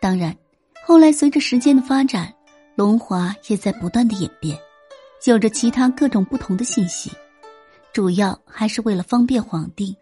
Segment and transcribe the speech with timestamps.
[0.00, 0.34] 当然，
[0.82, 2.32] 后来随着时间的发展，
[2.74, 4.58] 龙华也在不断的演变，
[5.26, 7.10] 有着其他各种不同的信息，
[7.92, 9.94] 主要还是为了方便皇帝。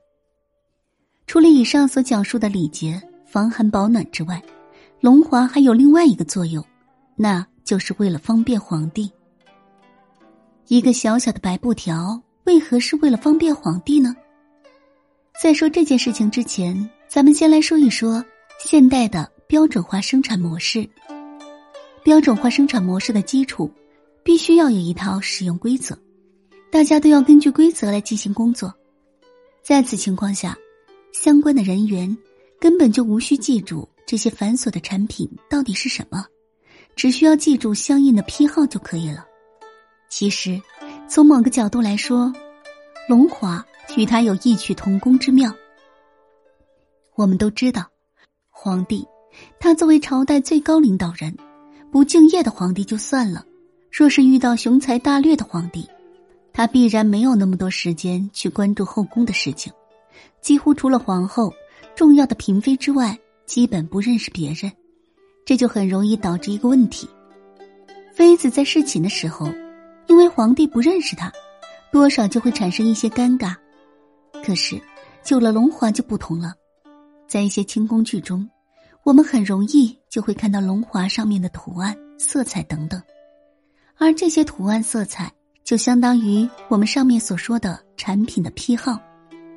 [1.27, 4.41] 除了以上所讲述的礼节、防寒保暖之外，
[5.01, 6.65] 龙华还有另外一个作用，
[7.17, 9.11] 那就是为了方便皇帝。
[10.69, 14.15] 一个小小的白布条，为何是为了方便皇帝呢？
[15.43, 18.25] 在说这件事情之前，咱们先来说一说
[18.65, 20.87] 现代的标准化生产模式。
[22.05, 23.73] 标准化生产模式的基础，
[24.23, 25.99] 必须要有一套使用规则，
[26.71, 28.75] 大家都要根据规则来进行工作。
[29.63, 30.55] 在此情况下，
[31.15, 32.15] 相关的人员
[32.61, 36.27] 根本就无需记住这些繁琐的产品到底是什么，
[36.95, 39.25] 只需要记住相应的批号就可以了。
[40.11, 40.61] 其实，
[41.09, 42.31] 从某个角度来说，
[43.09, 43.65] 龙华
[43.97, 45.51] 与他有异曲同工之妙。
[47.15, 47.87] 我们都知道，
[48.51, 49.07] 皇帝
[49.61, 51.37] 他作为朝代最高领导人，
[51.91, 53.45] 不敬业的皇帝就算了，
[53.91, 55.89] 若是遇到雄才大略的皇帝，
[56.53, 59.73] 他必然没有那么多时间去关注后宫的事情，
[60.41, 61.53] 几乎除了皇后、
[61.95, 64.71] 重要的嫔妃之外，基本不认识别人，
[65.45, 67.09] 这就很容易导致一个问题：
[68.13, 69.49] 妃子在侍寝的时候。
[70.11, 71.31] 因为皇帝不认识他，
[71.93, 73.55] 多少就会产生一些尴尬。
[74.43, 74.81] 可是，
[75.23, 76.55] 久了龙华就不同了，
[77.27, 78.49] 在一些清宫剧中，
[79.05, 83.03] 我们很容易就会看到龙华上面的图案、色彩等等，
[83.97, 85.33] 而这些图案、色彩
[85.65, 89.01] 就相当于我们上面所说的产品的批号。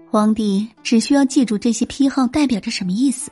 [0.10, 3.32] 皇帝只需要记住这些批号代表着什么意思，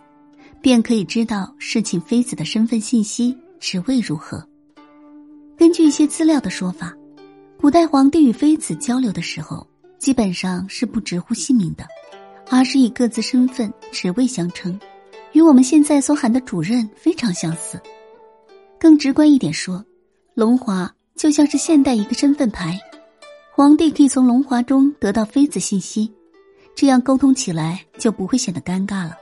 [0.62, 4.46] 便可以知道侍寝妃子的身份信息、职位如何。
[5.58, 6.94] 根据一些资料的说法。
[7.62, 11.86] 古代皇帝与妃子交流的时候，基本上是不直呼姓名的，
[12.50, 14.80] 而是以各自身份、职位相称，
[15.34, 17.80] 与我们现在所喊的主任非常相似。
[18.80, 19.84] 更直观一点说，
[20.34, 22.80] 龙华就像是现代一个身份牌，
[23.52, 26.14] 皇帝可以从龙华中得到妃子信息，
[26.76, 29.18] 这样沟通起来就不会显得尴尬了，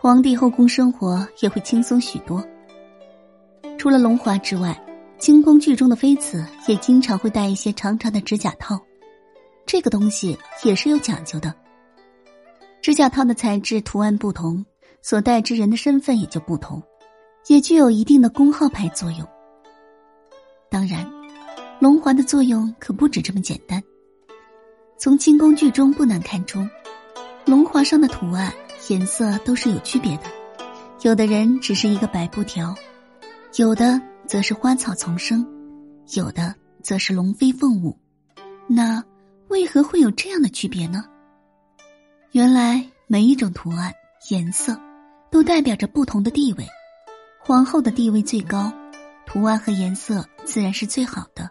[0.00, 2.44] 皇帝后宫生活也会轻松许多。
[3.78, 4.80] 除了龙华之外。
[5.18, 8.78] 清宫剧中的妃子也经常会戴一些长长的指甲套，
[9.64, 11.54] 这个东西也是有讲究的。
[12.82, 14.62] 指甲套的材质、图案不同，
[15.08, 16.82] 所带之人的身份也就不同，
[17.46, 19.24] 也具有一定的功号牌作用。
[20.68, 21.08] 当然，
[21.78, 23.80] 龙华的作用可不止这么简单。
[24.98, 26.58] 从清宫剧中不难看出，
[27.44, 28.52] 龙华上的图案
[28.88, 30.24] 颜色都是有区别的，
[31.02, 32.74] 有的人只是一个白布条，
[33.54, 34.02] 有的。
[34.26, 35.46] 则是花草丛生，
[36.16, 36.52] 有的
[36.82, 37.96] 则是龙飞凤舞，
[38.66, 39.04] 那
[39.46, 41.04] 为何会有这样的区别呢？
[42.32, 43.92] 原来每一种图案、
[44.30, 44.76] 颜色，
[45.36, 46.66] 都代表着不同的地位。
[47.38, 48.72] 皇后的地位最高，
[49.26, 51.44] 图案和颜色自然是最好的；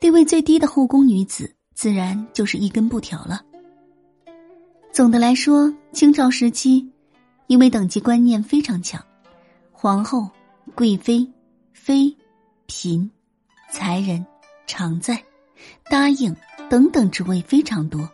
[0.00, 3.42] 地位最低的后宫女子，自然就是一根布条了。
[4.90, 6.90] 总的来说，清朝时期，
[7.46, 9.00] 因为等级观念非常强，
[9.70, 10.28] 皇后、
[10.74, 11.24] 贵妃。
[11.72, 12.16] 妃、
[12.66, 13.08] 嫔、
[13.70, 14.26] 才人、
[14.66, 15.22] 常在、
[15.88, 16.34] 答应
[16.68, 18.10] 等等职位非常多。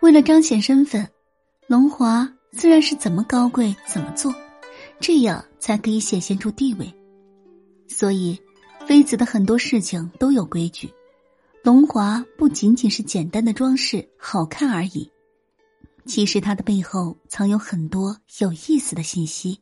[0.00, 1.06] 为了彰显身份，
[1.66, 4.34] 龙华自然是怎么高贵怎么做，
[4.98, 6.92] 这样才可以显现出地位。
[7.88, 8.40] 所以，
[8.86, 10.92] 妃子的很多事情都有规矩。
[11.62, 15.10] 龙华不仅仅是简单的装饰好看而已，
[16.06, 19.60] 其实它的背后藏有很多有意思的信息。